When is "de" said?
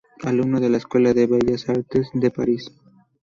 0.59-0.67, 1.13-1.27, 2.13-2.31